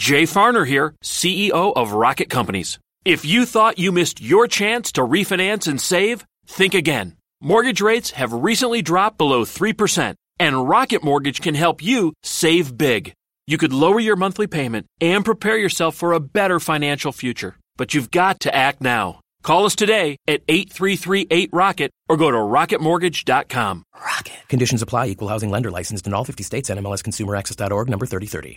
[0.00, 2.78] Jay Farner here, CEO of Rocket Companies.
[3.04, 7.18] If you thought you missed your chance to refinance and save, think again.
[7.42, 13.12] Mortgage rates have recently dropped below 3%, and Rocket Mortgage can help you save big.
[13.46, 17.56] You could lower your monthly payment and prepare yourself for a better financial future.
[17.76, 19.20] But you've got to act now.
[19.42, 23.82] Call us today at 8338 Rocket or go to rocketmortgage.com.
[24.02, 24.48] Rocket.
[24.48, 25.08] Conditions apply.
[25.08, 28.56] Equal housing lender licensed in all 50 states and MLSConsumerAccess.org number 3030.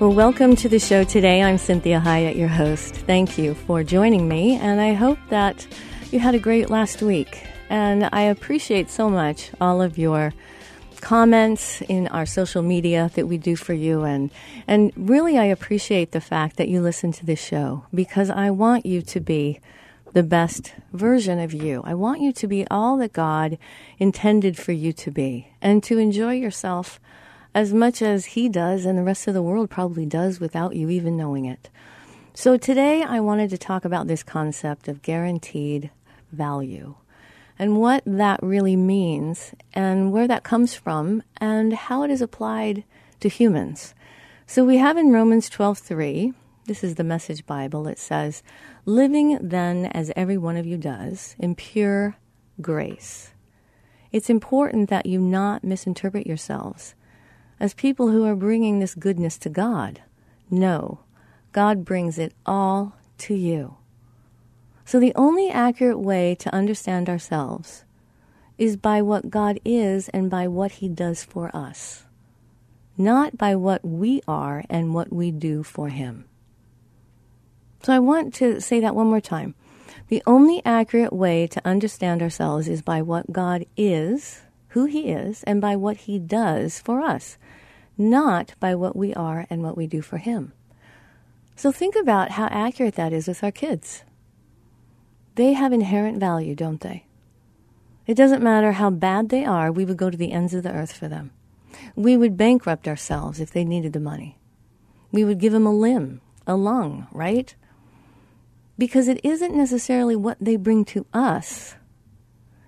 [0.00, 1.42] Well, welcome to the show today.
[1.42, 2.94] I'm Cinthia Hiett, your host.
[2.94, 5.66] Thank you for joining me, and I hope that
[6.10, 7.46] you had a great last week.
[7.68, 10.32] And I appreciate so much all of your
[11.02, 14.30] comments in our social media that we do for you and
[14.66, 18.86] and really I appreciate the fact that you listen to this show because I want
[18.86, 19.60] you to be
[20.14, 21.82] the best version of you.
[21.84, 23.58] I want you to be all that God
[23.98, 27.00] intended for you to be and to enjoy yourself
[27.54, 30.88] as much as he does and the rest of the world probably does without you
[30.90, 31.68] even knowing it.
[32.32, 35.90] So today I wanted to talk about this concept of guaranteed
[36.32, 36.94] value
[37.58, 42.84] and what that really means and where that comes from and how it is applied
[43.20, 43.94] to humans.
[44.46, 46.32] So we have in Romans 12:3,
[46.66, 48.42] this is the message Bible, it says,
[48.86, 52.16] "Living then as every one of you does in pure
[52.60, 53.34] grace."
[54.12, 56.94] It's important that you not misinterpret yourselves
[57.60, 60.00] as people who are bringing this goodness to God.
[60.50, 61.00] No,
[61.52, 63.76] God brings it all to you.
[64.84, 67.84] So, the only accurate way to understand ourselves
[68.58, 72.04] is by what God is and by what He does for us,
[72.98, 76.24] not by what we are and what we do for Him.
[77.84, 79.54] So, I want to say that one more time.
[80.08, 85.44] The only accurate way to understand ourselves is by what God is, who He is,
[85.44, 87.38] and by what He does for us,
[88.00, 90.52] not by what we are and what we do for Him.
[91.54, 94.02] So, think about how accurate that is with our kids
[95.40, 97.06] they have inherent value, don't they?
[98.06, 100.72] It doesn't matter how bad they are, we would go to the ends of the
[100.72, 101.30] earth for them.
[101.94, 104.38] We would bankrupt ourselves if they needed the money.
[105.12, 107.54] We would give them a limb, a lung, right?
[108.76, 111.74] Because it isn't necessarily what they bring to us,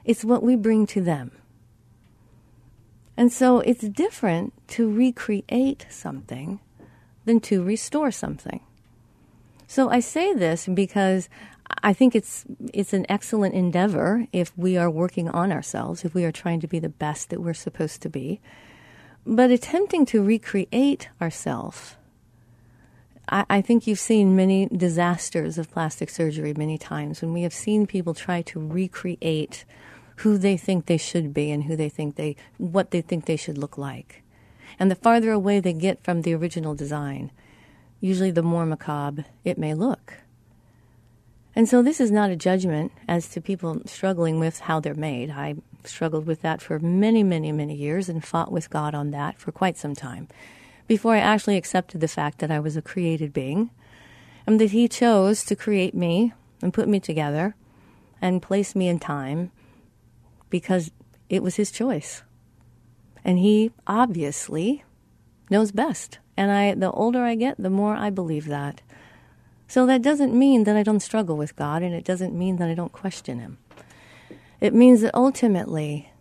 [0.05, 1.33] it's what we bring to them.
[3.17, 6.61] And so it's different to recreate something
[7.25, 8.61] than to restore something.
[9.67, 11.29] So I say this because
[11.83, 16.25] I think it's it's an excellent endeavor if we are working on ourselves, if we
[16.25, 18.41] are trying to be the best that we're supposed to be.
[19.25, 21.97] But attempting to recreate ourselves,
[23.29, 27.55] I, I think you've seen many disasters of plastic surgery many times when we have
[27.55, 29.65] seen people try to recreate
[30.17, 33.37] who they think they should be and who they think they what they think they
[33.37, 34.23] should look like.
[34.79, 37.31] And the farther away they get from the original design,
[38.01, 40.15] usually the more macabre it may look.
[41.55, 45.31] And so this is not a judgment as to people struggling with how they're made.
[45.31, 49.39] I struggled with that for many, many, many years and fought with God on that
[49.39, 50.29] for quite some time
[50.87, 53.71] before I actually accepted the fact that I was a created being
[54.47, 57.55] and that He chose to create me and put me together
[58.21, 59.51] and place me in time
[60.53, 60.93] because
[61.31, 62.23] it was His choice.
[63.25, 64.85] And He obviously
[65.51, 66.19] knows best.
[66.37, 68.83] And I, the older I get, the more I believe that.
[69.67, 72.69] So that doesn't mean that I don't struggle with God, and it doesn't mean that
[72.69, 73.57] I don't question Him.
[74.61, 76.13] It means that ultimately,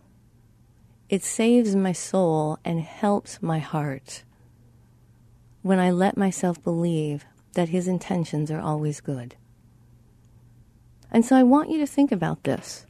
[1.10, 4.24] it saves my soul and helps my heart
[5.62, 9.36] when I let myself believe that His intentions are always good.
[11.12, 12.86] And so I want you to think about this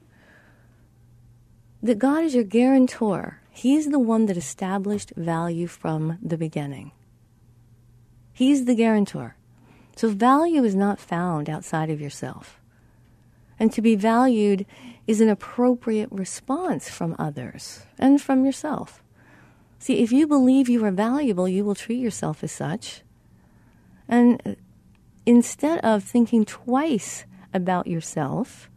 [1.84, 3.42] that God is your guarantor.
[3.50, 6.92] He's the one that established value from the beginning.
[8.34, 9.36] He's the guarantor.
[9.96, 12.60] So value is not found outside of yourself.
[13.60, 14.66] And to be valued
[15.06, 19.04] is an appropriate response from others and from yourself.
[19.78, 23.02] See, if you believe you are valuable, you will treat yourself as such.
[24.08, 24.56] And
[25.26, 28.70] instead of thinking twice about yourself,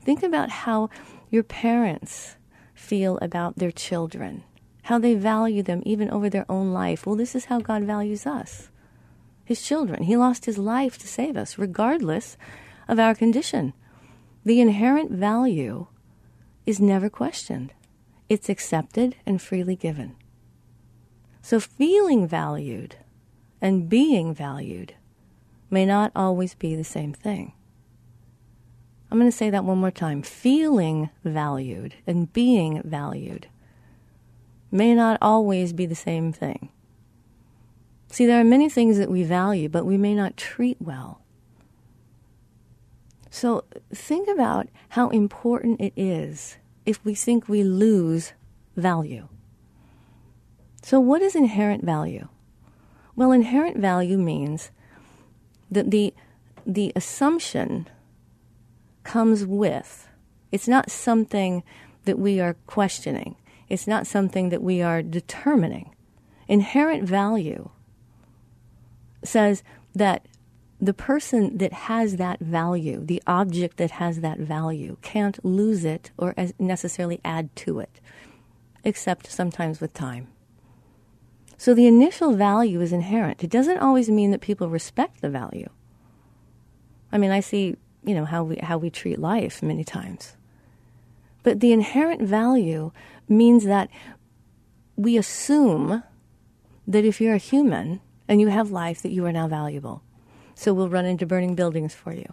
[0.00, 0.90] think about how
[1.30, 2.36] your parents
[2.74, 4.44] feel about their children,
[4.82, 7.06] how they value them even over their own life.
[7.06, 8.68] Well, this is how God values us
[9.44, 10.04] his children.
[10.04, 12.36] He lost his life to save us, regardless
[12.88, 13.74] of our condition.
[14.44, 15.86] The inherent value
[16.66, 17.72] is never questioned,
[18.28, 20.16] it's accepted and freely given.
[21.42, 22.96] So, feeling valued
[23.60, 24.94] and being valued
[25.70, 27.52] may not always be the same thing.
[29.14, 30.22] I'm going to say that one more time.
[30.22, 33.46] Feeling valued and being valued
[34.72, 36.68] may not always be the same thing.
[38.08, 41.20] See, there are many things that we value, but we may not treat well.
[43.30, 43.62] So
[43.94, 48.32] think about how important it is if we think we lose
[48.74, 49.28] value.
[50.82, 52.26] So, what is inherent value?
[53.14, 54.72] Well, inherent value means
[55.70, 56.12] that the,
[56.66, 57.86] the assumption
[59.04, 60.08] comes with,
[60.50, 61.62] it's not something
[62.04, 63.36] that we are questioning,
[63.68, 65.94] it's not something that we are determining.
[66.48, 67.70] Inherent value
[69.22, 69.62] says
[69.94, 70.26] that
[70.80, 76.10] the person that has that value, the object that has that value, can't lose it
[76.18, 78.00] or necessarily add to it,
[78.82, 80.28] except sometimes with time.
[81.56, 83.42] So the initial value is inherent.
[83.42, 85.70] It doesn't always mean that people respect the value.
[87.10, 90.36] I mean, I see, you know, how we how we treat life many times.
[91.42, 92.92] But the inherent value
[93.28, 93.90] means that
[94.96, 96.02] we assume
[96.86, 100.02] that if you're a human, and you have life that you are now valuable.
[100.54, 102.32] So we'll run into burning buildings for you.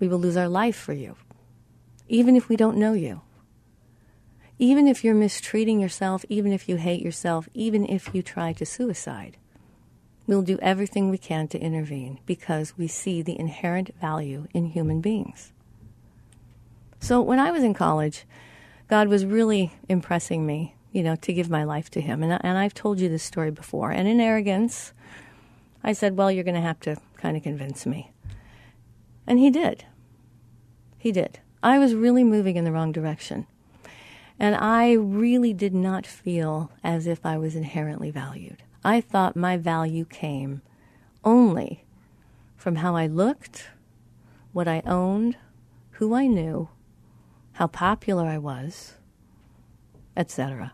[0.00, 1.16] We will lose our life for you,
[2.08, 3.22] even if we don't know you.
[4.58, 8.64] Even if you're mistreating yourself, even if you hate yourself, even if you try to
[8.64, 9.36] suicide,
[10.26, 15.00] we'll do everything we can to intervene because we see the inherent value in human
[15.00, 15.52] beings.
[17.00, 18.24] So when I was in college,
[18.88, 22.22] God was really impressing me, you know, to give my life to Him.
[22.22, 23.90] And, and I've told you this story before.
[23.90, 24.92] And in arrogance,
[25.84, 28.12] I said, Well, you're going to have to kind of convince me.
[29.26, 29.84] And he did.
[30.98, 31.40] He did.
[31.62, 33.46] I was really moving in the wrong direction.
[34.38, 38.62] And I really did not feel as if I was inherently valued.
[38.86, 40.62] I thought my value came
[41.24, 41.84] only
[42.56, 43.70] from how I looked,
[44.52, 45.36] what I owned,
[45.98, 46.68] who I knew,
[47.54, 48.94] how popular I was,
[50.16, 50.72] etc.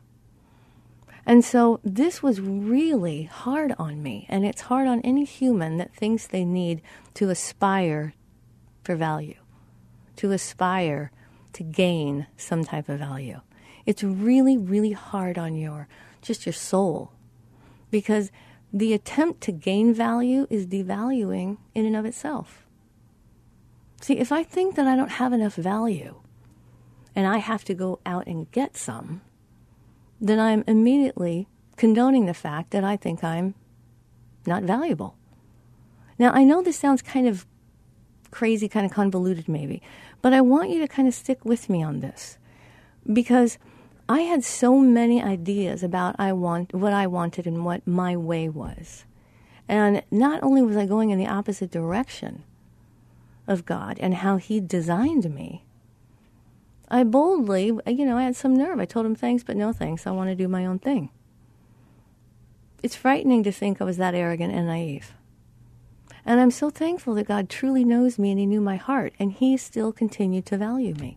[1.25, 4.27] And so this was really hard on me.
[4.29, 6.83] And it's hard on any human that thinks they need
[7.15, 8.13] to aspire
[8.83, 9.41] for value,
[10.17, 11.13] to aspire
[11.55, 13.41] to gain some type of value.
[13.87, 15.89] It's really, really hard on your
[16.21, 17.13] just your soul.
[17.93, 18.33] Because
[18.73, 22.67] the attempt to gain value is devaluing in and of itself.
[24.01, 26.17] See, if I think that I don't have enough value
[27.15, 29.21] and I have to go out and get some,
[30.21, 31.47] then I'm immediately
[31.77, 33.55] condoning the fact that I think I'm
[34.47, 35.17] not valuable.
[36.19, 37.47] Now, I know this sounds kind of
[38.31, 39.83] crazy, kind of convoluted, maybe,
[40.21, 42.39] but I want you to kind of stick with me on this
[43.13, 43.59] because
[44.13, 48.47] I had so many ideas about I want what I wanted and what my way
[48.47, 49.07] was.
[49.67, 52.45] And not only was I going in the opposite direction
[53.47, 55.65] of God and how He designed me,
[56.91, 58.79] I boldly, you know, I had some nerve.
[58.79, 60.07] I told him thanks, but no thanks.
[60.07, 61.09] I want to do my own thing.
[62.83, 65.15] It's frightening to think I was that arrogant and naive.
[66.27, 69.33] And I'm so thankful that God truly knows me and He knew my heart, and
[69.33, 71.17] He still continued to value me.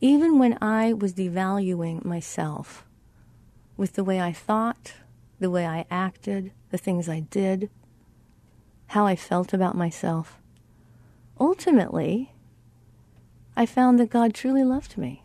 [0.00, 2.84] Even when I was devaluing myself
[3.76, 4.94] with the way I thought,
[5.40, 7.70] the way I acted, the things I did,
[8.88, 10.40] how I felt about myself,
[11.40, 12.32] ultimately,
[13.56, 15.22] I found that God truly loved me.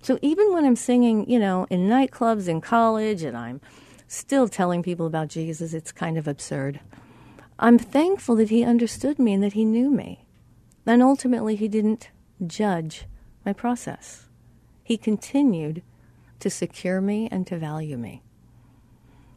[0.00, 3.60] So even when I'm singing, you know, in nightclubs in college and I'm
[4.08, 6.80] still telling people about Jesus, it's kind of absurd.
[7.58, 10.24] I'm thankful that he understood me and that he knew me.
[10.86, 12.10] And ultimately, he didn't
[12.44, 13.04] judge
[13.44, 14.28] my process.
[14.82, 15.82] He continued
[16.40, 18.22] to secure me and to value me.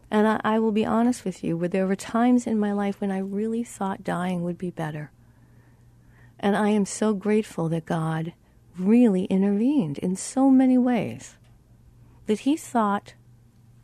[0.09, 3.01] And I, I, will be honest with you, where there were times in my life
[3.01, 5.11] when I really thought dying would be better.
[6.39, 8.33] And I am so grateful that God
[8.77, 11.37] really intervened in so many ways.
[12.27, 13.13] That He thought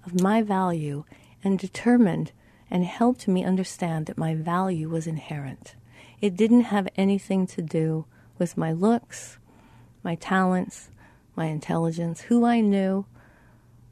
[0.05, 1.05] of my value
[1.43, 2.31] and determined
[2.69, 5.75] and helped me understand that my value was inherent.
[6.21, 8.05] It didn't have anything to do
[8.37, 9.37] with my looks,
[10.03, 10.89] my talents,
[11.35, 13.05] my intelligence, who I knew.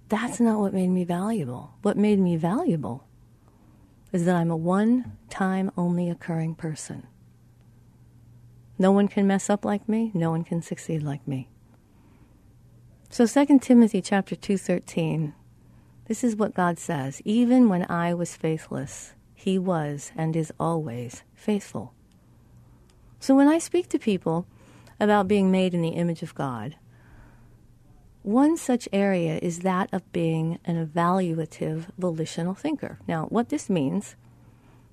[0.10, 1.74] That's not what made me valuable.
[1.82, 3.06] What made me valuable
[4.12, 7.08] is that I'm a one time only occurring person.
[8.78, 11.50] No one can mess up like me, no one can succeed like me.
[13.10, 15.34] So 2 Timothy chapter 2:13
[16.10, 21.22] this is what God says, even when I was faithless, he was and is always
[21.36, 21.94] faithful.
[23.20, 24.48] So when I speak to people
[25.00, 26.76] about being made in the image of God,
[28.22, 33.00] one such area is that of being an evaluative volitional thinker.
[33.08, 34.16] Now, what this means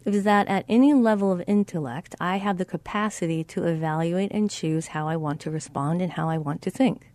[0.05, 4.89] is that at any level of intellect, I have the capacity to evaluate and choose
[4.89, 7.11] how I want to respond and how I want to think.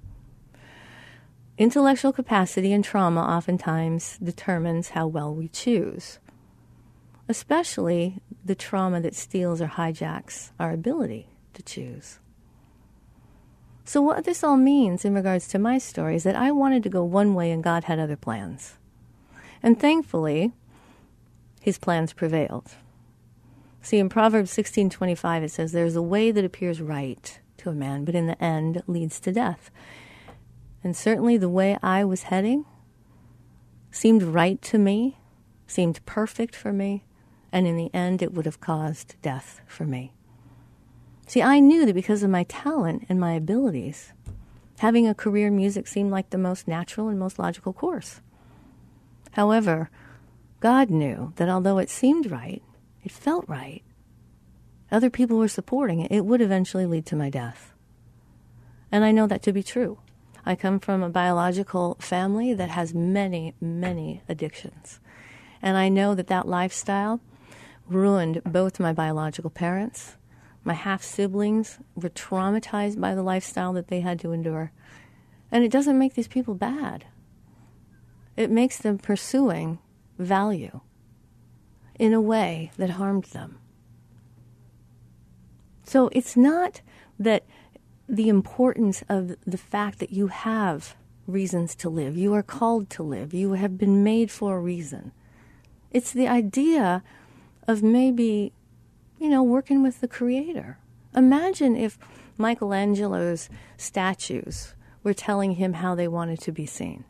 [1.57, 6.19] Intellectual capacity and trauma oftentimes determines how well we choose,
[7.29, 12.19] especially the trauma that steals or hijacks our ability to choose.
[13.91, 16.89] So, what this all means in regards to my story is that I wanted to
[16.89, 18.77] go one way and God had other plans.
[19.61, 20.53] And thankfully,
[21.59, 22.71] his plans prevailed.
[23.81, 28.05] See, in Proverbs 16:25 it says there's a way that appears right to a man,
[28.05, 29.69] but in the end leads to death.
[30.81, 32.63] And certainly the way I was heading
[33.91, 35.17] seemed right to me,
[35.67, 37.03] seemed perfect for me,
[37.51, 40.13] and in the end it would have caused death for me.
[41.31, 44.11] See, I knew that because of my talent and my abilities,
[44.79, 48.19] having a career in music seemed like the most natural and most logical course.
[49.31, 49.89] However,
[50.59, 52.61] God knew that although it seemed right,
[53.01, 53.81] it felt right,
[54.91, 57.71] other people were supporting it, it would eventually lead to my death.
[58.91, 59.99] And I know that to be true.
[60.45, 64.99] I come from a biological family that has many, many addictions.
[65.61, 67.21] And I know that that lifestyle
[67.87, 70.17] ruined both my biological parents
[70.63, 74.71] my half siblings were traumatized by the lifestyle that they had to endure.
[75.51, 77.05] And it doesn't make these people bad,
[78.37, 79.79] it makes them pursuing
[80.17, 80.81] value
[81.99, 83.59] in a way that harmed them.
[85.83, 86.81] So it's not
[87.19, 87.43] that
[88.07, 90.95] the importance of the fact that you have
[91.27, 95.11] reasons to live, you are called to live, you have been made for a reason.
[95.91, 97.03] It's the idea
[97.67, 98.53] of maybe
[99.21, 100.79] you know, working with the creator.
[101.15, 101.99] Imagine if
[102.39, 104.73] Michelangelo's statues
[105.03, 107.05] were telling him how they wanted to be seen.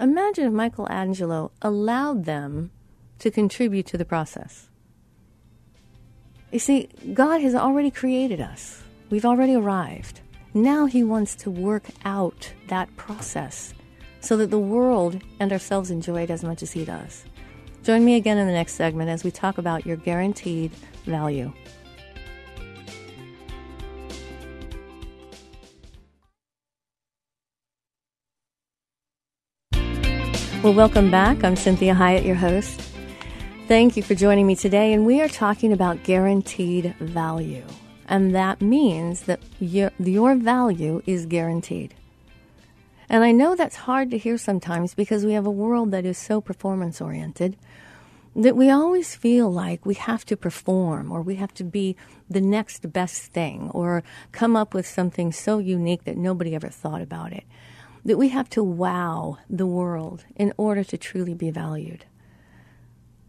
[0.00, 2.72] Imagine if Michelangelo allowed them
[3.20, 4.68] to contribute to the process.
[6.50, 8.82] You see, God has already created us.
[9.10, 10.22] We've already arrived.
[10.54, 13.74] Now He wants to work out that process
[14.18, 17.24] so that the world and ourselves enjoy it as much as He does.
[17.82, 20.70] Join me again in the next segment as we talk about your guaranteed
[21.04, 21.52] value.
[30.62, 31.42] Well, welcome back.
[31.42, 32.80] I'm Cinthia Hiett, your host.
[33.66, 37.64] Thank you for joining me today, and we are talking about guaranteed value.
[38.06, 41.94] And that means that your, your value is guaranteed.
[43.12, 46.16] And I know that's hard to hear sometimes because we have a world that is
[46.16, 47.58] so performance oriented
[48.34, 51.94] that we always feel like we have to perform or we have to be
[52.30, 54.02] the next best thing or
[54.32, 57.44] come up with something so unique that nobody ever thought about it.
[58.02, 62.06] That we have to wow the world in order to truly be valued.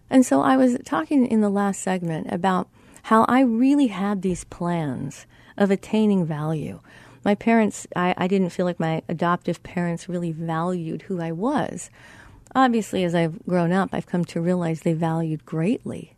[0.09, 2.69] And so I was talking in the last segment about
[3.03, 5.25] how I really had these plans
[5.57, 6.79] of attaining value
[7.23, 11.89] my parents, I, I didn't feel like my adoptive parents really valued who I was.
[12.55, 16.15] Obviously, as I've grown up, I've come to realize they valued greatly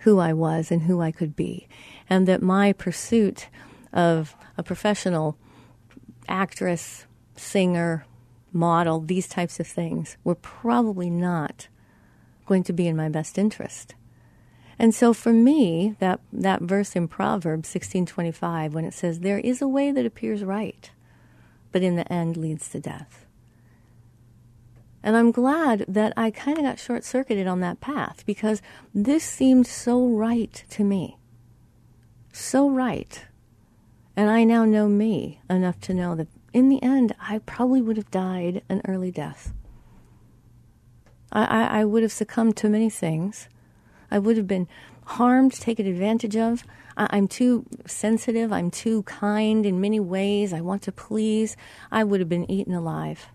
[0.00, 1.68] who I was and who I could be,
[2.08, 3.48] and that my pursuit
[3.92, 5.36] of a professional
[6.28, 8.06] actress, singer,
[8.52, 11.68] model, these types of things were probably not
[12.46, 13.94] going to be in my best interest.
[14.78, 19.62] And so for me, that, that verse in Proverbs 16:25 when it says there is
[19.62, 20.90] a way that appears right,
[21.72, 23.26] but in the end leads to death.
[25.02, 28.60] And I'm glad that I kind of got short circuited on that path because
[28.92, 31.16] this seemed so right to me.
[32.32, 33.24] So right.
[34.16, 37.96] And I now know me enough to know that in the end, I probably would
[37.96, 39.52] have died an early death.
[41.30, 43.48] I, I, I would have succumbed to many things.
[44.10, 44.68] I would have been
[45.04, 46.64] harmed, taken advantage of.
[46.96, 48.52] I, am too sensitive.
[48.52, 50.52] I'm too kind in many ways.
[50.52, 51.56] I want to please.
[51.92, 53.26] I would have been eaten alive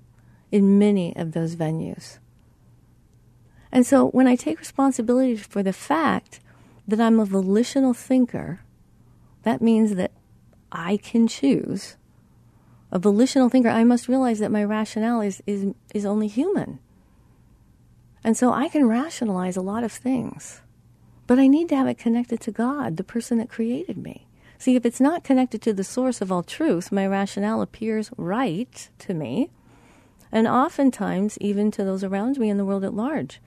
[0.52, 2.18] in many of those venues.
[3.72, 6.40] And so when I take responsibility for the fact
[6.88, 8.62] that I'm a volitional thinker,
[9.44, 10.12] that means that
[10.72, 11.96] I can choose.
[12.92, 16.80] A volitional thinker, I must realize that my rationale is, is, is only human.
[18.24, 20.62] And so I can rationalize a lot of things.
[21.28, 24.28] But I need to have it connected to God, the person that created me.
[24.58, 28.90] See, if it's not connected to the source of all truth, my rationale appears right
[29.00, 29.50] to me,
[30.32, 33.42] and oftentimes even to those around me in the world at large,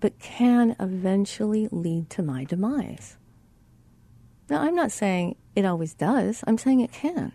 [0.00, 3.16] but can eventually lead to my demise.
[4.48, 7.32] Now, I'm not saying it always does, I'm saying it can.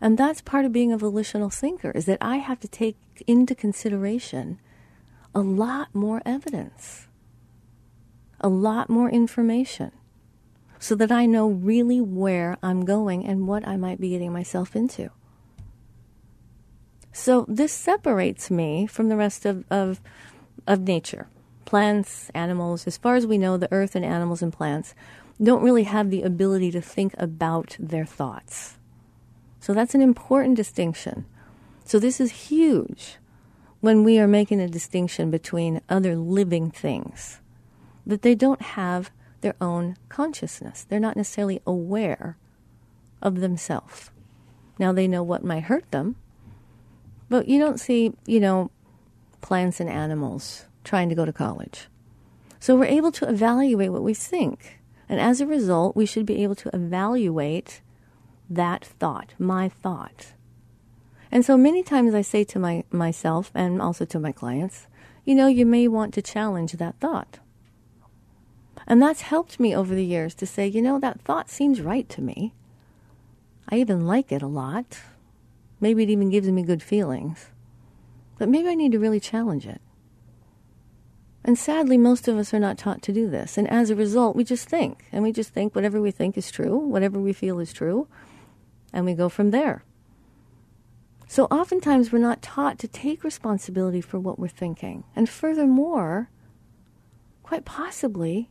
[0.00, 2.96] And that's part of being a volitional thinker, is that I have to take
[3.26, 4.60] into consideration
[5.34, 7.08] a lot more evidence,
[8.40, 9.90] a lot more information,
[10.78, 14.76] so that I know really where I'm going and what I might be getting myself
[14.76, 15.10] into.
[17.12, 20.00] So this separates me from the rest of, of,
[20.66, 21.28] of nature.
[21.64, 24.94] Plants, animals, as far as we know, the earth and animals and plants
[25.42, 28.78] don't really have the ability to think about their thoughts.
[29.60, 31.24] So that's an important distinction.
[31.84, 33.16] So this is huge
[33.84, 37.42] when we are making a distinction between other living things,
[38.06, 39.10] that they don't have
[39.42, 40.84] their own consciousness.
[40.84, 42.38] They're not necessarily aware
[43.20, 44.10] of themselves.
[44.78, 46.16] Now they know what might hurt them,
[47.28, 48.70] but you don't see, you know,
[49.42, 51.88] plants and animals trying to go to college.
[52.58, 54.80] So we're able to evaluate what we think.
[55.10, 57.82] And as a result, we should be able to evaluate
[58.48, 60.32] that thought, my thought.
[61.34, 64.86] And so many times I say to my, myself and also to my clients,
[65.24, 67.40] you know, you may want to challenge that thought.
[68.86, 72.08] And that's helped me over the years to say, you know, that thought seems right
[72.10, 72.54] to me.
[73.68, 75.00] I even like it a lot.
[75.80, 77.46] Maybe it even gives me good feelings.
[78.38, 79.80] But maybe I need to really challenge it.
[81.44, 83.58] And sadly, most of us are not taught to do this.
[83.58, 85.06] And as a result, we just think.
[85.10, 88.06] And we just think whatever we think is true, whatever we feel is true.
[88.92, 89.82] And we go from there.
[91.26, 95.04] So oftentimes we're not taught to take responsibility for what we're thinking.
[95.16, 96.30] And furthermore,
[97.42, 98.50] quite possibly,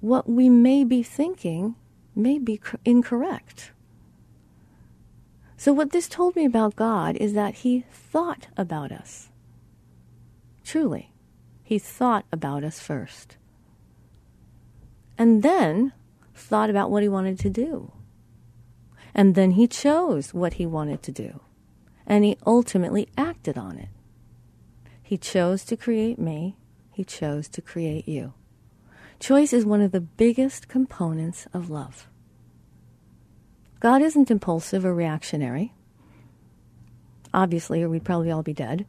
[0.00, 1.76] what we may be thinking
[2.14, 3.72] may be incorrect.
[5.56, 9.28] So, what this told me about God is that He thought about us.
[10.64, 11.12] Truly,
[11.62, 13.36] He thought about us first.
[15.18, 15.92] And then
[16.34, 17.92] thought about what He wanted to do.
[19.14, 21.40] And then he chose what he wanted to do.
[22.06, 23.88] And he ultimately acted on it.
[25.02, 26.56] He chose to create me.
[26.92, 28.34] He chose to create you.
[29.18, 32.08] Choice is one of the biggest components of love.
[33.80, 35.72] God isn't impulsive or reactionary.
[37.32, 38.86] Obviously, or we'd probably all be dead.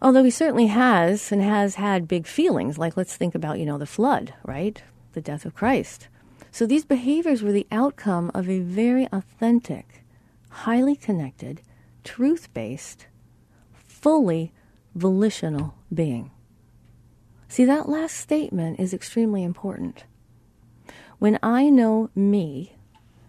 [0.00, 3.78] Although he certainly has and has had big feelings, like let's think about, you know,
[3.78, 4.82] the flood, right?
[5.12, 6.08] The death of Christ.
[6.58, 10.02] So these behaviors were the outcome of a very authentic,
[10.50, 11.62] highly connected,
[12.02, 13.06] truth based,
[13.72, 14.52] fully
[14.92, 16.32] volitional being.
[17.46, 20.02] See, that last statement is extremely important.
[21.20, 22.74] When I know me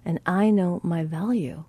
[0.03, 1.65] and I know my value,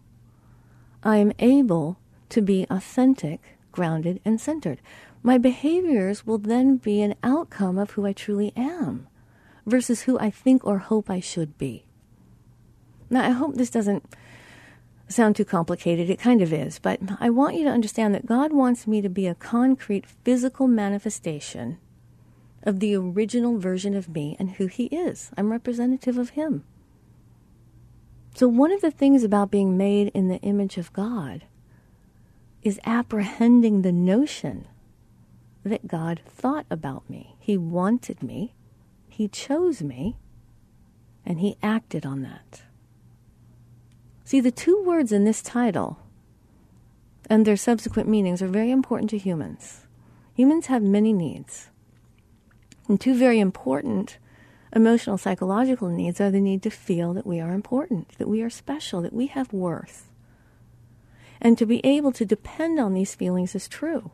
[1.02, 1.98] I am able
[2.30, 4.80] to be authentic, grounded, and centered.
[5.22, 9.08] My behaviors will then be an outcome of who I truly am
[9.66, 11.84] versus who I think or hope I should be.
[13.08, 14.04] Now, I hope this doesn't
[15.08, 16.08] sound too complicated.
[16.08, 19.08] It kind of is, but I want you to understand that God wants me to
[19.08, 21.78] be a concrete physical manifestation
[22.62, 25.30] of the original version of me and who He is.
[25.36, 26.64] I'm representative of Him.
[28.34, 31.44] So, one of the things about being made in the image of God
[32.62, 34.66] is apprehending the notion
[35.64, 37.34] that God thought about me.
[37.38, 38.54] He wanted me,
[39.10, 40.16] he chose me,
[41.24, 42.62] and He acted on that.
[44.24, 45.98] See, the two words in this title
[47.28, 49.86] and their subsequent meanings are very important to humans.
[50.34, 51.70] Humans have many needs.
[52.88, 54.18] And two very important
[54.72, 58.50] emotional psychological needs are the need to feel that we are important, that we are
[58.50, 60.10] special, that we have worth.
[61.40, 64.10] and to be able to depend on these feelings is true.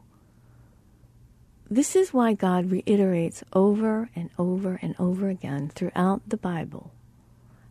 [1.68, 6.92] This is why God reiterates over and over and over again throughout the Bible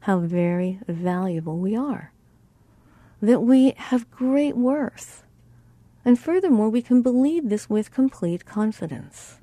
[0.02, 2.12] how very valuable we are,
[3.22, 5.24] that we have great worth.
[6.04, 9.40] And furthermore, we can believe this with complete confidence.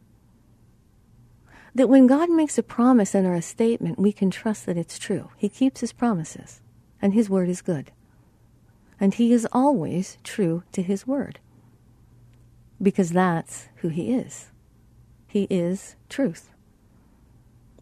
[1.74, 4.98] That when God makes a promise and or a statement, we can trust that it's
[4.98, 5.30] true.
[5.36, 6.60] He keeps his promises,
[7.00, 7.90] and his word is good.
[9.00, 11.40] And he is always true to his word
[12.82, 14.50] because that's who he is.
[15.26, 16.50] He is truth.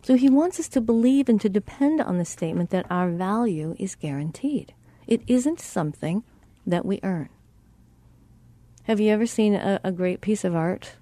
[0.03, 3.75] So he wants us to believe and to depend on the statement that our value
[3.79, 4.75] is guaranteed.
[5.07, 6.23] It isn't something
[6.67, 7.29] that we earn.
[8.85, 10.97] Have you ever seen a, a great piece of art,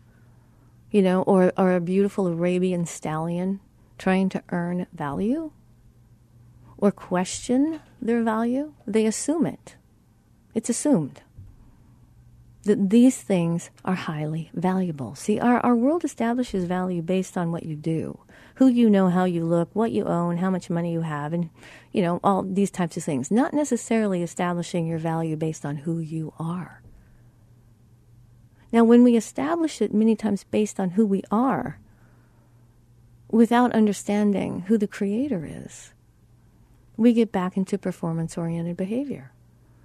[0.90, 3.61] you know, or, or a beautiful Arabian stallion
[3.98, 5.52] trying to earn value
[6.76, 8.74] or question their value?
[8.87, 9.76] They assume it.
[10.54, 11.22] It's assumed
[12.68, 15.14] that these things are highly valuable.
[15.14, 18.20] See, our, our world establishes value based on what you do,
[18.54, 21.50] who you know, how you look, what you own, how much money you have, and,
[21.92, 23.31] you know, all these types of things.
[23.31, 26.83] Not necessarily establishing your value based on who you are.
[28.70, 31.81] Now, when we establish it many times based on who we are,
[33.31, 35.92] without understanding who the Creator is,
[36.96, 39.33] we get back into performance oriented behavior.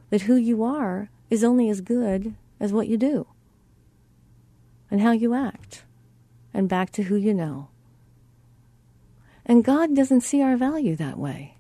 [0.10, 3.28] That who you are is only as good as what you do
[4.90, 5.84] and how you act,
[6.54, 7.68] and back to who you know.
[9.46, 11.58] And God doesn't see our value that way.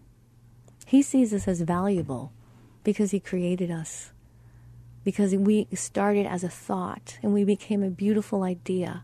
[0.85, 2.31] He sees us as valuable
[2.83, 4.11] because He created us,
[5.03, 9.03] because we started as a thought and we became a beautiful idea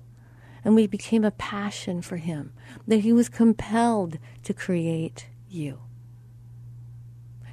[0.64, 2.54] and we became a passion for Him,
[2.88, 5.80] that He was compelled to create you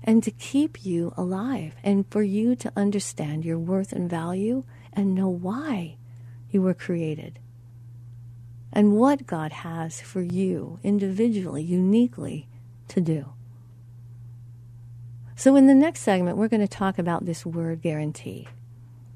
[0.06, 5.14] and to keep you alive and for you to understand your worth and value and
[5.14, 5.96] know why
[6.50, 7.38] you were created
[8.72, 12.46] and what God has for you individually, uniquely
[12.88, 13.32] to do.
[15.34, 18.48] So, in the next segment, we're going to talk about this word guarantee.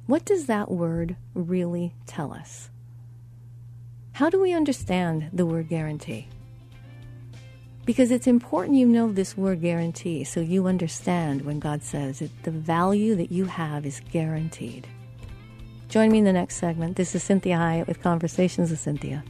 [0.06, 2.68] What does that word really tell us?
[4.12, 6.28] How do we understand the word guarantee?
[7.90, 12.44] Because it's important you know this word guarantee so you understand when God says that
[12.44, 14.86] the value that you have is guaranteed.
[15.88, 16.94] Join me in the next segment.
[16.94, 19.24] This is Cinthia Hiett with Conversations with Cinthia.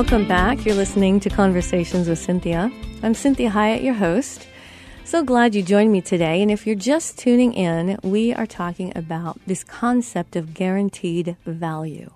[0.00, 0.64] Welcome back.
[0.64, 2.72] You're listening to Conversations with Cinthia.
[3.02, 4.48] I'm Cinthia Hiett, your host.
[5.04, 6.40] So glad you joined me today.
[6.40, 12.12] And if you're just tuning in, we are talking about this concept of guaranteed value.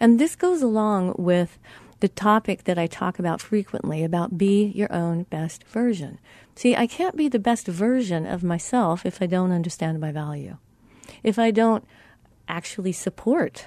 [0.00, 1.58] And this goes along with
[2.00, 6.18] the topic that I talk about frequently about be your own best version.
[6.54, 10.56] See, I can't be the best version of myself if I don't understand my value,
[11.22, 11.84] if I don't
[12.48, 13.66] actually support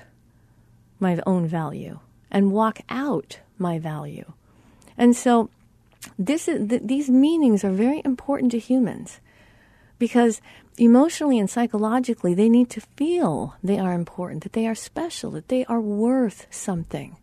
[1.00, 2.00] my own value
[2.32, 4.34] and walk out my value.
[4.98, 5.50] And so
[6.18, 9.20] this is, th- these meanings are very important to humans
[10.00, 10.42] because
[10.78, 15.50] emotionally and psychologically they need to feel they are important, that they are special, that
[15.50, 17.18] they are worth something,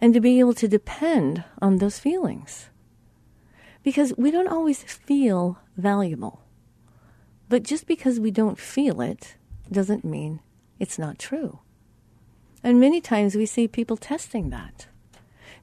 [0.00, 2.70] and to be able to depend on those feelings.
[3.82, 6.40] Because we don't always feel valuable.
[7.50, 9.36] But just because we don't feel it
[9.70, 10.40] doesn't mean
[10.78, 11.58] it's not true.
[12.64, 14.88] And many times we see people testing that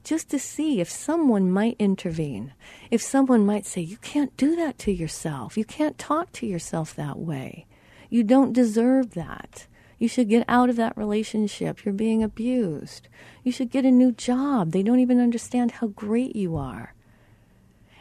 [0.04, 2.54] just to see if someone might intervene,
[2.90, 5.56] if someone might say, You can't do that to yourself.
[5.56, 7.66] You can't talk to yourself that way.
[8.08, 9.66] You don't deserve that.
[9.98, 11.84] You should get out of that relationship.
[11.84, 13.08] You're being abused.
[13.44, 14.72] You should get a new job.
[14.72, 16.94] They don't even understand how great you are.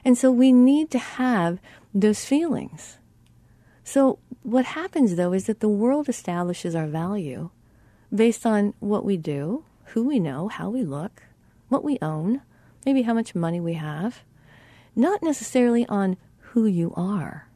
[0.04, 1.60] And so we need to have
[1.94, 2.98] those feelings.
[3.84, 7.52] So, what happens though is that the world establishes our value
[8.14, 11.24] based on what we do, who we know, how we look,
[11.70, 12.42] what we own,
[12.86, 14.24] maybe how much money we have,
[14.96, 17.48] not necessarily on who you are.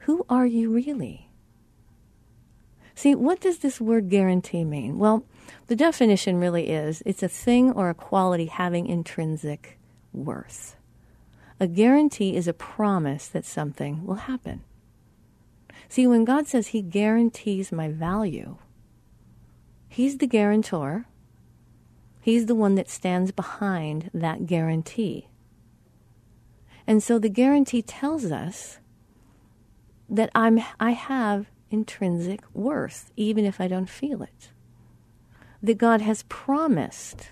[0.00, 1.30] Who are you really?
[2.94, 4.98] See, what does this word guarantee mean?
[4.98, 5.24] Well,
[5.66, 9.78] the definition really is it's a thing or a quality having intrinsic
[10.14, 10.76] worth.
[11.60, 14.62] A guarantee is a promise that something will happen.
[15.88, 18.56] See, when God says He guarantees my value,
[19.88, 21.06] He's the guarantor.
[22.20, 25.28] He's the one that stands behind that guarantee.
[26.86, 28.78] And so the guarantee tells us
[30.08, 34.50] that I'm I have intrinsic worth even if I don't feel it.
[35.62, 37.30] That God has promised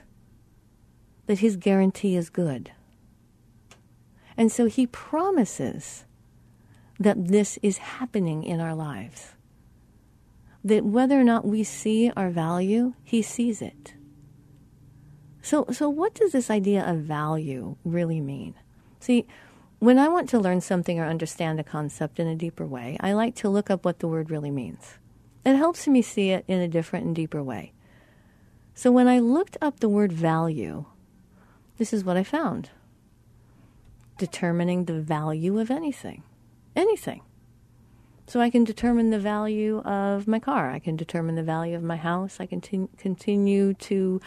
[1.27, 2.73] that his guarantee is good.
[4.37, 6.05] And so he promises
[6.99, 9.34] that this is happening in our lives.
[10.65, 13.95] That whether or not we see our value, he sees it.
[15.43, 18.55] So, so what does this idea of value really mean?
[18.99, 19.27] See,
[19.79, 23.13] when I want to learn something or understand a concept in a deeper way, I
[23.13, 24.95] like to look up what the word really means.
[25.45, 27.75] It helps me see it in a different and deeper way.
[28.75, 30.87] So when I looked up the word value,
[31.77, 32.71] this is what I found
[34.17, 36.23] determining the value of anything.
[36.75, 37.21] Anything.
[38.27, 40.71] So I can determine the value of my car.
[40.71, 42.39] I can determine the value of my house.
[42.41, 44.21] I can t- continue to,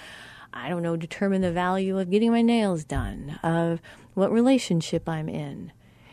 [0.53, 3.81] I don't know, determine the value of getting my nails done, of
[4.13, 5.71] what relationship I'm in.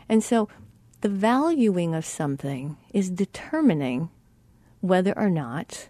[0.09, 0.49] And so
[1.01, 4.09] the valuing of something is determining
[4.81, 5.89] whether or not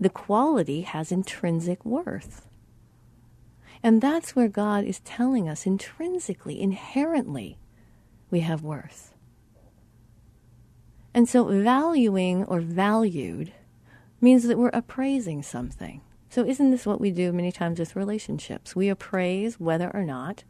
[0.00, 2.48] the quality has intrinsic worth.
[3.82, 7.58] And that's where God is telling us intrinsically, inherently,
[8.30, 9.13] we have worth.
[11.14, 13.52] And so valuing or valued
[14.20, 16.00] means that we're appraising something.
[16.28, 18.74] So, isn't this what we do many times with relationships?
[18.74, 20.42] We appraise whether or not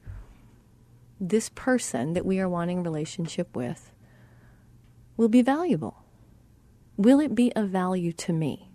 [1.21, 3.93] this person that we are wanting a relationship with
[5.19, 6.03] will be valuable.
[6.97, 8.71] Will it be of value to me?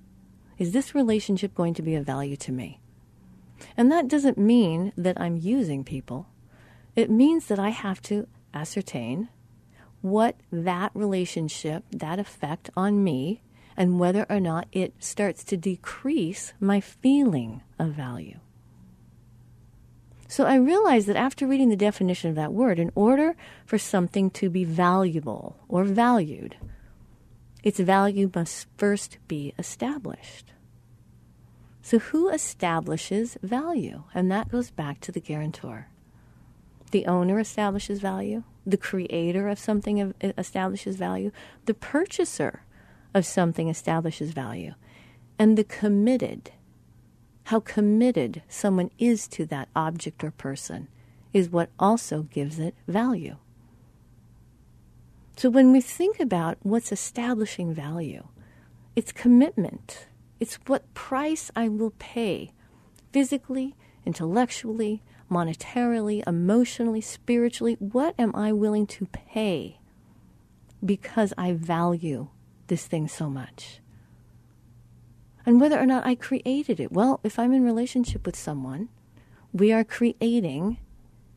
[0.59, 2.79] Is this relationship going to be of value to me?
[3.75, 6.27] And that doesn't mean that I'm using people.
[6.95, 9.29] It means that I have to ascertain
[10.01, 13.41] what that relationship, that effect on me,
[13.75, 18.39] and whether or not it starts to decrease my feeling of value.
[20.27, 23.35] So I realized that after reading the definition of that word, in order
[23.65, 26.55] for something to be valuable or valued,
[27.63, 30.53] its value must first be established.
[31.81, 34.03] So, who establishes value?
[34.13, 35.87] And that goes back to the guarantor.
[36.91, 41.31] The owner establishes value, the creator of something establishes value,
[41.65, 42.63] the purchaser
[43.13, 44.73] of something establishes value,
[45.37, 46.51] and the committed,
[47.45, 50.87] how committed someone is to that object or person,
[51.33, 53.37] is what also gives it value.
[55.37, 58.27] So when we think about what's establishing value,
[58.95, 60.07] it's commitment.
[60.39, 62.51] It's what price I will pay
[63.13, 67.77] physically, intellectually, monetarily, emotionally, spiritually.
[67.79, 69.79] What am I willing to pay
[70.85, 72.29] because I value
[72.67, 73.79] this thing so much?
[75.45, 76.91] And whether or not I created it.
[76.91, 78.89] Well, if I'm in relationship with someone,
[79.53, 80.77] we are creating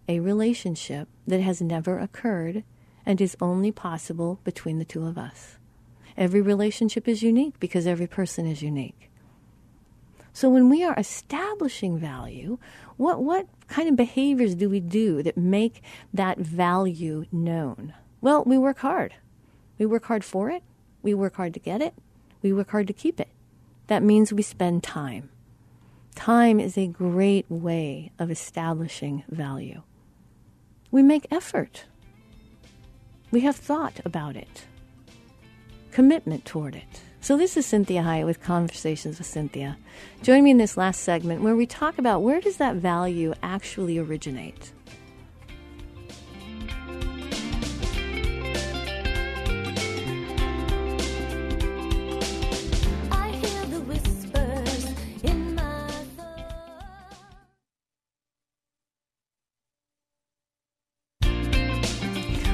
[0.08, 2.64] a relationship that has never occurred
[3.06, 5.58] and is only possible between the two of us.
[6.16, 9.10] Every relationship is unique because every person is unique.
[10.32, 12.58] So when we are establishing value,
[12.96, 17.92] what, what kind of behaviors do we do that make that value known?
[18.20, 19.14] Well, we work hard.
[19.78, 20.62] We work hard for it.
[21.02, 21.94] We work hard to get it.
[22.40, 23.28] We work hard to keep it.
[23.88, 25.28] That means we spend time.
[26.14, 29.82] Time is a great way of establishing value.
[30.90, 31.84] We make effort.
[33.30, 34.66] We have thought about it,
[35.90, 37.00] commitment toward it.
[37.22, 39.76] So, this is Cinthia Hiett with Conversations with Cinthia.
[40.22, 43.96] Join me in this last segment where we talk about where does that value actually
[43.96, 44.72] originate?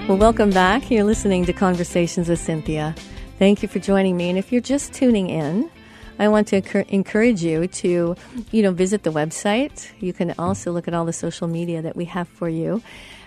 [0.06, 0.90] Well, welcome back.
[0.90, 2.94] You're listening to Conversations with Cinthia.
[3.38, 4.30] Thank you for joining me.
[4.30, 5.70] And if you're just tuning in,
[6.18, 8.16] I want to encourage you to,
[8.50, 9.92] you know, visit the website.
[10.00, 12.82] You can also look at all the social media that we have for you.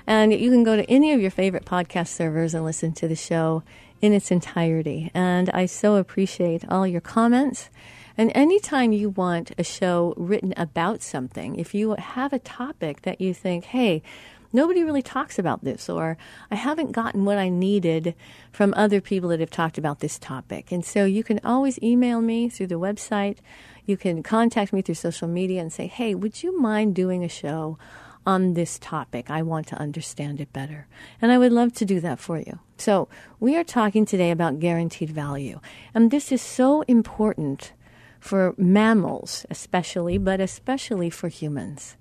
[0.05, 3.15] And you can go to any of your favorite podcast servers and listen to the
[3.15, 3.63] show
[4.01, 5.11] in its entirety.
[5.13, 7.69] And I so appreciate all your comments.
[8.17, 13.21] And anytime you want a show written about something, if you have a topic that
[13.21, 14.03] you think, hey,
[14.53, 16.17] nobody really talks about this, or
[16.49, 18.15] I haven't gotten what I needed
[18.51, 20.71] from other people that have talked about this topic.
[20.71, 23.37] And so you can always email me through the website.
[23.85, 27.29] You can contact me through social media and say, hey, would you mind doing a
[27.29, 27.77] show
[28.25, 29.29] on this topic?
[29.29, 30.87] I want to understand it better.
[31.21, 32.59] And I would love to do that for you.
[32.77, 33.09] So
[33.39, 35.59] we are talking today about guaranteed value.
[35.93, 37.73] And this is so important
[38.19, 41.97] for mammals, especially, but especially for humans.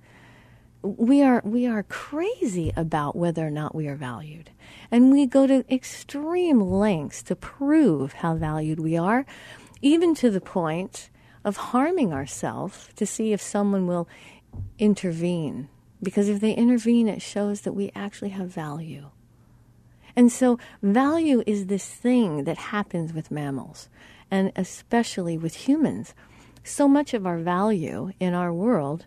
[0.82, 4.50] We are we are crazy about whether or not we are valued.
[4.90, 9.26] And we go to extreme lengths to prove how valued we are,
[9.82, 11.10] even to the point
[11.44, 14.08] of harming ourselves to see if someone will
[14.78, 15.68] intervene.
[16.02, 19.10] Because if they intervene, it shows that we actually have value.
[20.16, 23.88] And so, value is this thing that happens with mammals,
[24.30, 26.14] and especially with humans.
[26.64, 29.06] So much of our value in our world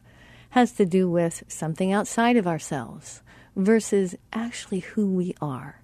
[0.53, 3.23] has to do with something outside of ourselves
[3.55, 5.81] versus actually who we are.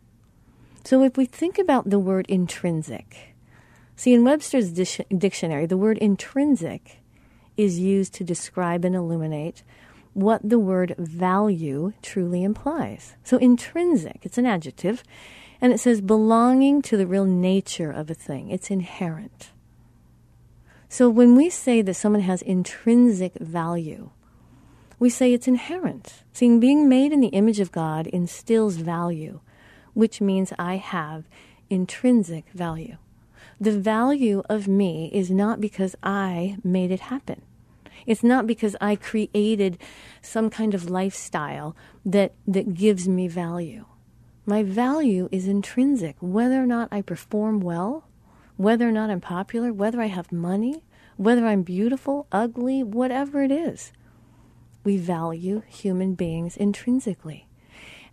[0.84, 3.36] So, if we think about the word intrinsic,
[3.96, 7.00] see, in Webster's dictionary, the word intrinsic
[7.58, 9.64] is used to describe and illuminate
[10.14, 13.16] what the word value truly implies.
[13.24, 15.04] So, intrinsic, it's an adjective,
[15.60, 19.50] and it says belonging to the real nature of a thing, it's inherent.
[20.90, 24.12] So, when we say that someone has intrinsic value,
[25.00, 26.24] we say it's inherent.
[26.34, 29.40] Seeing being made in the image of God instills value,
[29.94, 31.24] which means I have
[31.70, 32.98] intrinsic value.
[33.62, 37.42] The value of me is not because I made it happen.
[38.06, 39.78] It's not because I created
[40.22, 43.86] some kind of lifestyle that, that gives me value.
[44.46, 48.06] My value is intrinsic, whether or not I perform well,
[48.58, 50.82] whether or not I'm popular, whether I have money,
[51.18, 53.92] whether I'm beautiful, ugly, whatever it is.
[54.84, 57.48] We value human beings intrinsically.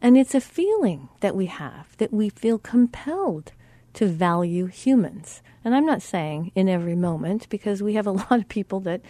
[0.01, 3.53] And it's a feeling that we have that we feel compelled
[3.95, 5.43] to value humans.
[5.65, 9.01] And I'm not saying in every moment because we have a lot of people that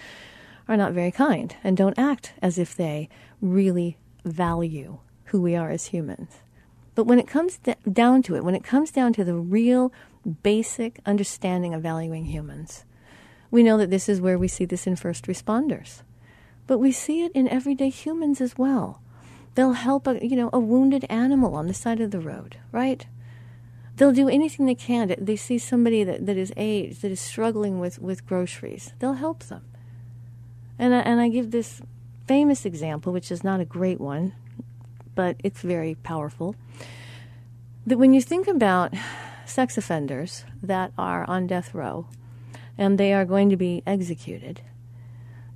[0.69, 3.09] are not very kind and don't act as if they
[3.41, 6.31] really value who we are as humans.
[6.95, 7.61] But when it comes
[7.93, 9.93] down to it, when it comes down to the real
[10.43, 12.85] basic understanding of valuing humans,
[13.51, 16.03] we know that this is where we see this in first responders.
[16.67, 19.01] But we see it in everyday humans as well.
[19.55, 23.07] They'll help a you know a wounded animal on the side of the road, right?
[23.97, 25.15] They'll do anything they can.
[25.19, 28.93] they see somebody that, that is aged, that is struggling with, with groceries.
[28.99, 29.65] They'll help them.
[30.79, 31.81] And I, and I give this
[32.27, 34.35] famous example, which is not a great one,
[35.15, 36.57] but it's very powerful.
[37.87, 38.93] That when you think about
[39.47, 42.07] sex offenders that are on death row
[42.77, 44.61] and they are going to be executed,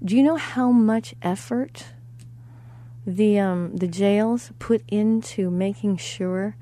[0.02, 1.86] do you know how much effort
[3.06, 6.56] the um, the jails put into making sure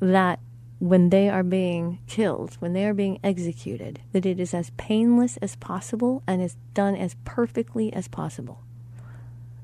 [0.00, 0.40] that
[0.78, 5.36] when they are being killed, when they are being executed, that it is as painless
[5.38, 8.62] as possible and is done as perfectly as possible.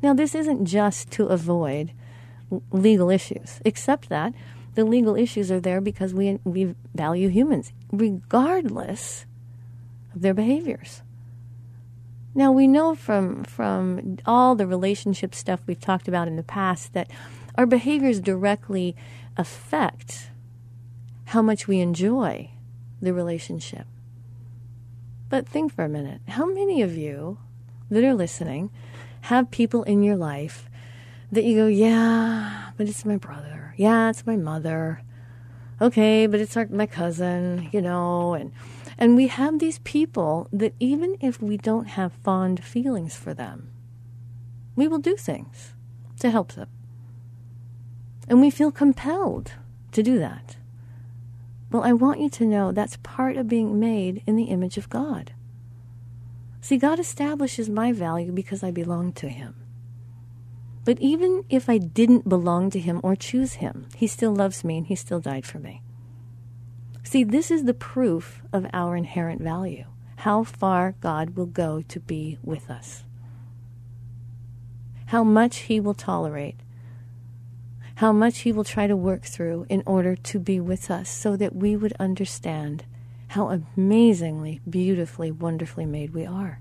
[0.03, 1.93] Now, this isn't just to avoid
[2.71, 4.35] legal issues, except that
[4.75, 9.25] the legal issues are there because we, we value humans, regardless
[10.15, 11.01] of their behaviors.
[12.37, 16.93] Now, we know from, from all the relationship stuff we've talked about in the past
[16.93, 17.11] that
[17.55, 18.95] our behaviors directly
[19.39, 20.31] affect
[21.25, 22.51] how much we enjoy
[23.01, 23.87] the relationship.
[25.31, 27.39] But think for a minute how many of you
[27.91, 28.69] that are listening
[29.23, 30.69] have people in your life
[31.33, 33.73] that you go, yeah, but it's my brother.
[33.79, 35.01] Yeah, it's my mother.
[35.81, 38.53] Okay, but it's our, my cousin, you know, and
[38.99, 43.71] and we have these people that even if we don't have fond feelings for them,
[44.75, 45.75] we will do things
[46.21, 46.69] to help them.
[48.29, 49.53] And we feel compelled
[49.93, 50.57] to do that.
[51.71, 54.89] Well, I want you to know that's part of being made in the image of
[54.89, 55.33] God.
[56.61, 59.55] See, God establishes my value because I belong to Him.
[60.85, 64.79] But even if I didn't belong to Him or choose Him, He still loves me
[64.79, 65.83] and He still died for me.
[67.07, 69.85] See, this is the proof of our inherent value
[70.17, 73.05] how far God will go to be with us,
[75.07, 76.57] how much He will tolerate
[77.97, 81.35] how much He will try to work through in order to be with us so
[81.37, 82.85] that we would understand
[83.29, 86.61] how amazingly, beautifully, wonderfully made we are.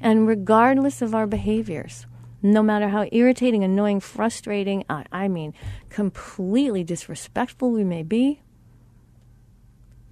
[0.00, 2.06] And regardless of our behaviors,
[2.42, 5.54] no matter how irritating, annoying, frustrating, I mean,
[5.88, 8.41] completely disrespectful we may be,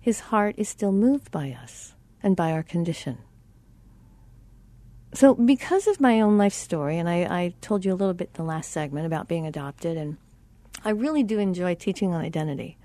[0.01, 3.19] His heart is still moved by us and by our condition.
[5.13, 8.31] So, because of my own life story, and I, I told you a little bit
[8.35, 10.17] in the last segment about being adopted, and
[10.85, 12.79] I really do enjoy teaching on identity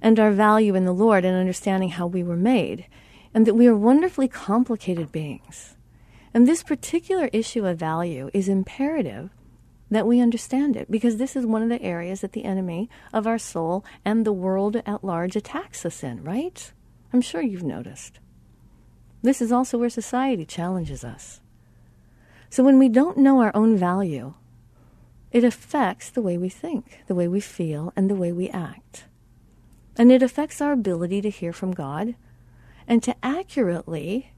[0.00, 2.86] and our value in the Lord and understanding how we were made,
[3.34, 5.76] and that we are wonderfully complicated beings.
[6.34, 9.30] And this particular issue of value is imperative
[9.92, 13.26] that we understand it because this is one of the areas that the enemy of
[13.26, 16.72] our soul and the world at large attacks us in, right?
[17.12, 18.18] I'm sure you've noticed.
[19.20, 21.42] This is also where society challenges us.
[22.48, 24.32] So when we don't know our own value,
[25.30, 29.04] it affects the way we think, the way we feel, and the way we act.
[29.98, 32.14] And it affects our ability to hear from God
[32.88, 34.32] and to accurately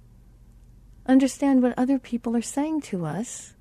[1.07, 3.55] understand what other people are saying to us,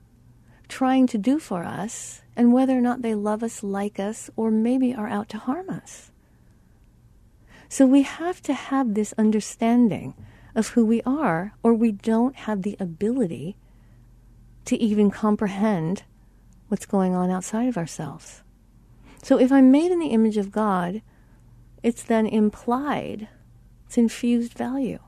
[0.74, 4.50] trying to do for us, and whether or not they love us, like us, or
[4.50, 6.12] maybe are out to harm us.
[7.70, 10.16] So we have to have this understanding
[10.56, 13.56] of who we are, or we don't have the ability
[14.66, 16.04] to even comprehend
[16.70, 18.42] what's going on outside of ourselves.
[19.22, 21.04] So if I'm made in the image of God,
[21.84, 23.28] it's then implied,
[23.86, 25.00] it's infused value.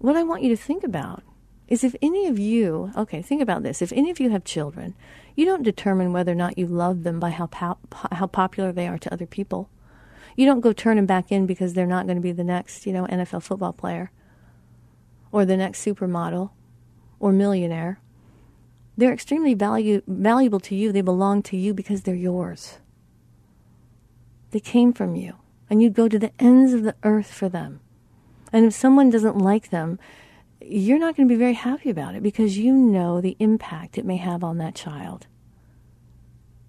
[0.00, 1.22] What I want you to think about
[1.68, 3.80] is if any of you, okay, think about this.
[3.80, 4.94] If any of you have children,
[5.34, 7.48] you don't determine whether or not you love them by how,
[8.12, 9.70] how popular they are to other people.
[10.36, 12.86] You don't go turn them back in because they're not going to be the next,
[12.86, 14.10] you know, NFL football player
[15.32, 16.50] or the next supermodel
[17.18, 17.98] or millionaire.
[18.96, 20.92] They're extremely value, valuable to you.
[20.92, 22.78] They belong to you because they're yours.
[24.52, 25.34] They came from you,
[25.68, 27.80] and you'd go to the ends of the earth for them.
[28.52, 29.98] And if someone doesn't like them,
[30.66, 34.04] you're not going to be very happy about it because you know the impact it
[34.04, 35.26] may have on that child.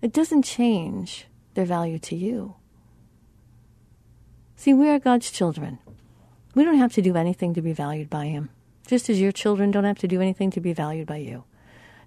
[0.01, 2.55] It doesn't change their value to you.
[4.55, 5.79] See, we are God's children.
[6.53, 8.49] We don't have to do anything to be valued by Him,
[8.87, 11.43] just as your children don't have to do anything to be valued by you.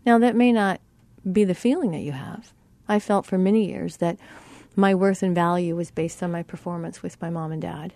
[0.07, 0.81] Now, that may not
[1.31, 2.53] be the feeling that you have.
[2.89, 4.19] I felt for many years that
[4.75, 7.95] my worth and value was based on my performance with my mom and dad.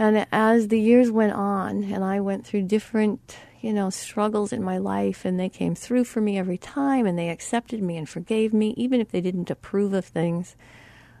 [0.00, 4.62] And as the years went on and I went through different, you know, struggles in
[4.64, 8.08] my life and they came through for me every time and they accepted me and
[8.08, 10.56] forgave me, even if they didn't approve of things,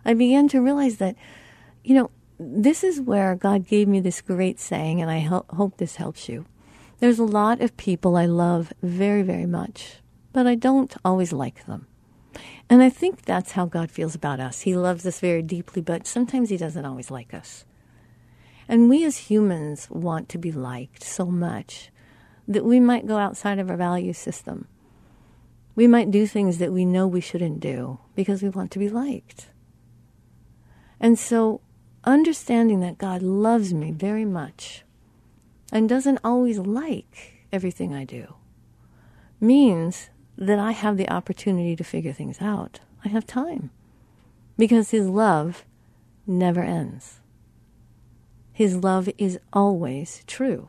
[0.02, 1.14] I began to realize that,
[1.84, 5.76] you know, this is where God gave me this great saying, and I ho- hope
[5.76, 6.46] this helps you.
[7.00, 9.96] There's a lot of people I love very, very much,
[10.32, 11.86] but I don't always like them.
[12.70, 14.62] And I think that's how God feels about us.
[14.62, 17.66] He loves us very deeply, but sometimes He doesn't always like us.
[18.70, 21.90] And we as humans want to be liked so much
[22.46, 24.68] that we might go outside of our value system.
[25.74, 28.88] We might do things that we know we shouldn't do because we want to be
[28.88, 29.48] liked.
[31.00, 31.62] And so
[32.04, 34.84] understanding that God loves me very much
[35.72, 38.34] and doesn't always like everything I do
[39.40, 42.78] means that I have the opportunity to figure things out.
[43.04, 43.70] I have time
[44.56, 45.64] because His love
[46.24, 47.19] never ends.
[48.60, 50.68] His love is always true.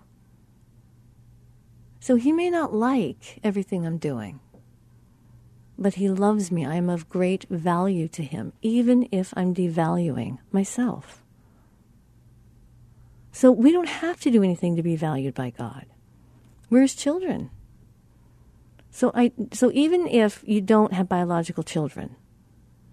[2.00, 4.40] So He may not like everything I'm doing,
[5.78, 6.66] but He loves me.
[6.66, 11.22] I am of great value to Him, even if I'm devaluing myself.
[13.34, 15.86] So we don't have to do anything to be valued by God.
[16.70, 17.50] We're his children.
[18.90, 22.16] So I so even if you don't have biological children,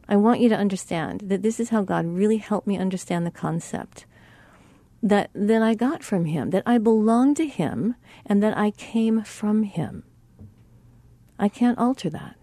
[0.09, 3.31] I want you to understand that this is how God really helped me understand the
[3.31, 4.05] concept
[5.03, 7.95] that that I got from him, that I belong to him
[8.27, 10.05] and that I came from him.
[11.39, 12.35] I can't alter that.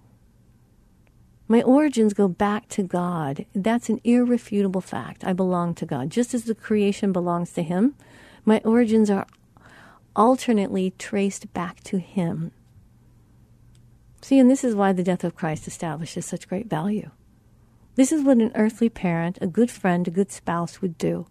[1.47, 3.45] My origins go back to God.
[3.53, 5.24] That's an irrefutable fact.
[5.24, 6.10] I belong to God.
[6.10, 7.95] Just as the creation belongs to Him,
[8.45, 9.28] my origins are
[10.16, 12.51] alternately traced back to Him.
[14.22, 17.12] See, and this is why the death of Christ establishes such great value.
[17.93, 21.28] This is what an earthly parent, a good friend, a good spouse would do.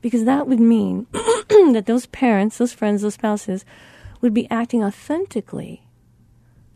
[0.00, 3.64] Because that would mean that those parents, those friends, those spouses
[4.20, 5.84] would be acting authentically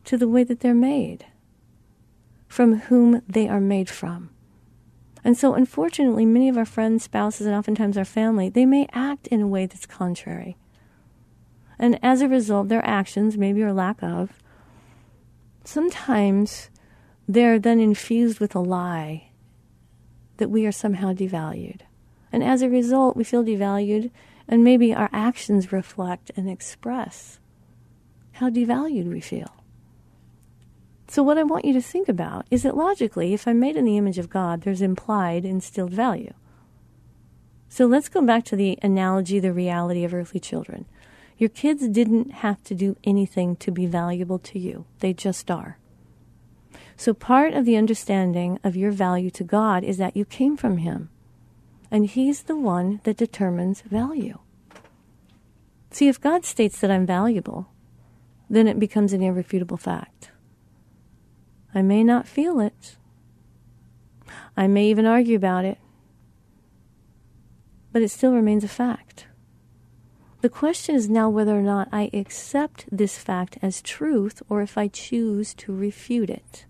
[0.05, 1.27] to the way that they're made,
[2.49, 4.31] from whom they are made from.
[5.25, 9.29] And so, unfortunately, many of our friends, spouses, and oftentimes our family, they may act
[9.29, 10.57] in a way that's contrary.
[11.79, 14.39] And as a result, their actions, maybe or lack of,
[15.65, 16.71] sometimes
[17.29, 19.31] they're then infused with a lie
[20.39, 21.83] that we are somehow devalued.
[22.33, 24.11] And as a result, we feel devalued,
[24.49, 27.39] and maybe our actions reflect and express
[28.33, 29.55] how devalued we feel.
[31.09, 33.85] So, what I want you to think about is that logically, if I'm made in
[33.85, 36.33] the image of God, there's implied instilled value.
[37.69, 40.87] So, let's go back to the analogy, the reality of earthly children.
[41.37, 45.77] Your kids didn't have to do anything to be valuable to you, they just are.
[46.97, 50.79] So, part of the understanding of your value to God is that you came from
[50.79, 51.11] Him,
[51.93, 54.39] and He's the one that determines value.
[55.91, 57.69] See, if God states that I'm valuable,
[58.49, 60.31] then it becomes an irrefutable fact.
[61.75, 62.97] I may not feel it.
[64.57, 65.79] I may even argue about it.
[67.93, 69.27] But it still remains a fact.
[70.41, 74.79] The question is now whether or not I accept this fact as truth or if
[74.79, 76.65] I choose to refute it.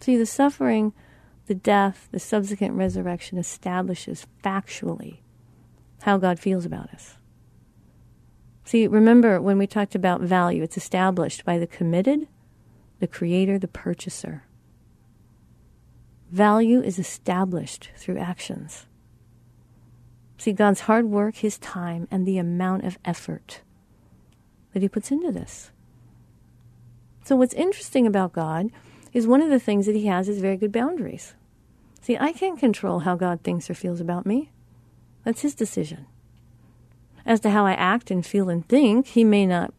[0.00, 0.92] See, the suffering,
[1.46, 5.18] the death, the subsequent resurrection establishes factually
[6.02, 7.16] how God feels about us.
[8.64, 12.28] See, remember when we talked about value, it's established by the committed,
[12.98, 14.44] the creator, the purchaser.
[16.30, 18.86] Value is established through actions.
[20.38, 23.60] See, God's hard work, His time, and the amount of effort
[24.72, 25.70] that He puts into this.
[27.24, 28.70] So, what's interesting about God
[29.14, 31.34] is one of the things that He has is very good boundaries.
[32.02, 34.50] See, I can't control how God thinks or feels about me.
[35.24, 36.06] That's His decision.
[37.24, 39.72] As to how I act and feel and think, He may not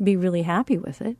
[0.00, 1.16] be really happy with it.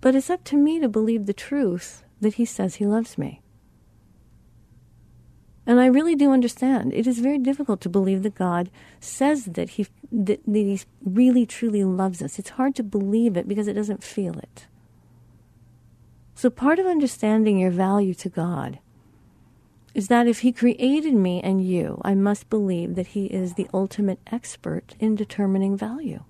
[0.00, 3.40] But it's up to me to believe the truth that He says He loves me.
[5.66, 6.92] And I really do understand.
[6.94, 11.46] It is very difficult to believe that God says that he that, that he really
[11.46, 12.38] truly loves us.
[12.38, 14.66] It's hard to believe it because it doesn't feel it.
[16.40, 18.78] So part of understanding your value to God
[19.92, 23.68] is that if he created me and you, I must believe that he is the
[23.74, 26.24] ultimate expert in determining value.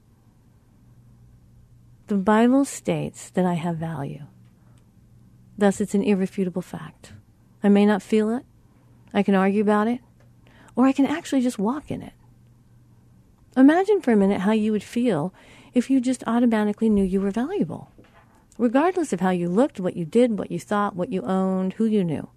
[2.09, 4.25] The Bible states that I have value.
[5.57, 7.13] Thus, it's an irrefutable fact.
[7.63, 8.45] I may not feel it,
[9.15, 10.01] I can argue about it,
[10.75, 12.15] or I can actually just walk in it.
[13.57, 15.33] Imagine for a minute how you would feel
[15.73, 17.93] if you just automatically knew you were valuable,
[18.61, 21.87] regardless of how you looked, what you did, what you thought, what you owned, who
[21.87, 22.29] you knew.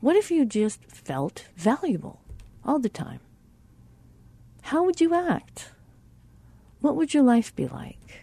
[0.00, 2.20] What if you just felt valuable
[2.64, 3.18] all the time?
[4.62, 5.72] How would you act?
[6.80, 8.20] What would your life be like?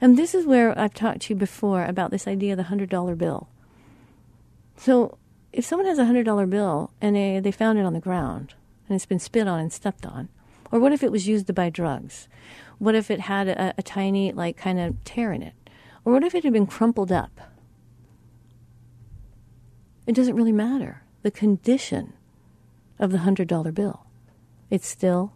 [0.00, 3.16] And this is where I've talked to you before about this idea of the $100
[3.16, 3.48] bill.
[4.76, 5.18] So
[5.52, 8.54] if someone has a hundred dollar bill and they, they found it on the ground
[8.88, 10.30] and it's been spit on and stepped on,
[10.72, 12.26] or what if it was used to buy drugs?
[12.78, 15.54] What if it had a, a tiny like kind of tear in it?
[16.04, 17.40] Or what if it had been crumpled up?
[20.06, 21.02] It doesn't really matter.
[21.22, 22.14] The condition
[22.98, 24.06] of the hundred dollar bill.
[24.70, 25.34] It's still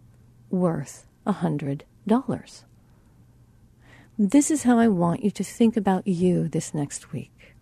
[0.49, 2.65] worth a hundred dollars.
[4.17, 7.55] This is how I want you to think about you this next week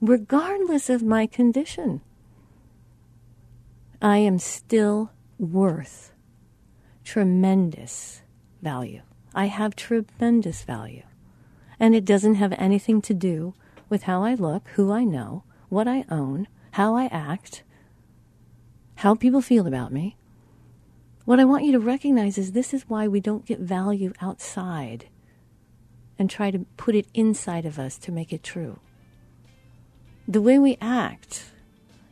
[0.00, 2.00] regardless of my condition.
[4.00, 6.12] I am still worth
[7.04, 8.22] tremendous
[8.62, 9.02] value.
[9.34, 11.02] I have tremendous value.
[11.80, 13.54] And it doesn't have anything to do
[13.88, 17.64] with how I look, who I know, what I own, how I act,
[18.96, 20.16] how people feel about me.
[21.24, 25.08] What I want you to recognize is this is why we don't get value outside
[26.18, 28.78] and try to put it inside of us to make it true
[30.30, 31.50] the way we act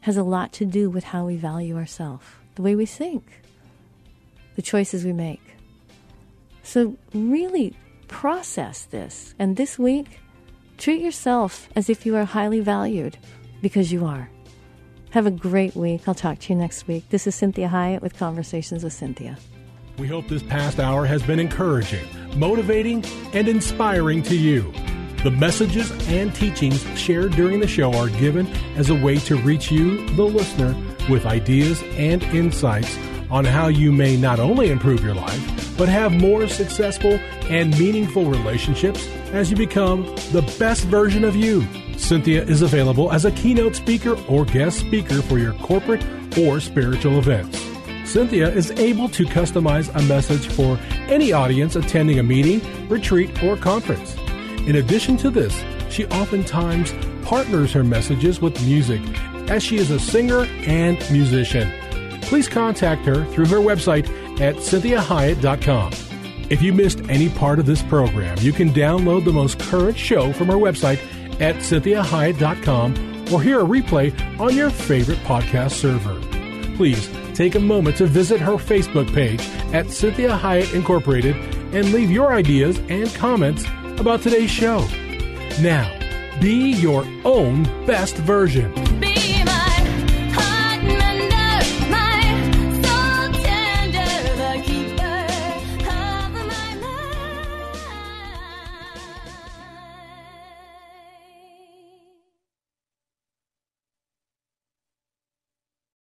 [0.01, 3.43] has a lot to do with how we value ourselves, the way we think,
[4.57, 5.41] the choices we make.
[6.65, 7.77] So, really
[8.09, 9.35] process this.
[9.39, 10.19] And this week,
[10.77, 13.17] treat yourself as if you are highly valued
[13.63, 14.29] because you are.
[15.11, 16.07] Have a great week.
[16.07, 17.09] I'll talk to you next week.
[17.11, 19.39] This is Cinthia Hiett with Conversations with Cinthia.
[19.99, 22.07] We hope this past hour has been encouraging,
[22.39, 24.73] motivating, and inspiring to you.
[25.25, 28.47] The messages and teachings shared during the show are given
[28.77, 30.77] as a way to reach you, the listener,
[31.11, 32.97] with ideas and insights
[33.31, 37.13] on how you may not only improve your life, but have more successful
[37.49, 41.63] and meaningful relationships as you become the best version of you.
[41.93, 46.05] Cinthia is available as a keynote speaker or guest speaker for your corporate
[46.37, 47.59] or spiritual events.
[48.03, 53.57] Cinthia is able to customize a message for any audience attending a meeting, retreat, or
[53.57, 54.17] conference.
[54.67, 59.01] In addition to this, she oftentimes partners her messages with music,
[59.51, 61.71] as she is a singer and musician.
[62.23, 64.07] Please contact her through her website
[64.41, 65.93] at cinthiahiett.com.
[66.51, 70.33] If you missed any part of this program, you can download the most current show
[70.33, 70.99] from our website
[71.41, 76.19] at cinthiahiett.com or hear a replay on your favorite podcast server.
[76.77, 79.41] Please take a moment to visit her Facebook page
[79.75, 81.37] at Cinthia Hiett Incorporated
[81.75, 83.65] and leave your ideas and comments
[83.99, 84.79] about today's show.
[85.61, 85.95] Now,
[86.41, 88.73] be your own best version.